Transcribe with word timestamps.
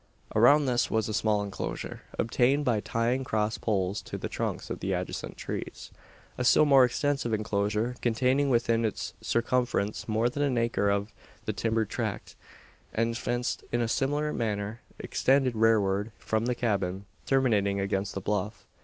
Around 0.35 0.65
this 0.65 0.89
was 0.89 1.07
a 1.07 1.13
small 1.13 1.43
enclosure, 1.43 2.01
obtained 2.17 2.65
by 2.65 2.79
tying 2.79 3.23
cross 3.23 3.59
poles 3.59 4.01
to 4.01 4.17
the 4.17 4.27
trunks 4.27 4.71
of 4.71 4.79
the 4.79 4.93
adjacent 4.93 5.37
trees. 5.37 5.91
A 6.39 6.43
still 6.43 6.65
more 6.65 6.83
extensive 6.83 7.35
enclosure, 7.35 7.95
containing 8.01 8.49
within 8.49 8.83
its 8.83 9.13
circumference 9.21 10.07
more 10.07 10.27
than 10.27 10.41
an 10.41 10.57
acre 10.57 10.89
of 10.89 11.13
the 11.45 11.53
timbered 11.53 11.91
tract, 11.91 12.35
and 12.91 13.15
fenced 13.15 13.63
in 13.71 13.79
a 13.79 13.87
similar 13.87 14.33
manner, 14.33 14.81
extended 14.97 15.55
rearward 15.55 16.11
from 16.17 16.47
the 16.47 16.55
cabin, 16.55 17.05
terminating 17.27 17.79
against 17.79 18.15
the 18.15 18.21
bluff. 18.21 18.65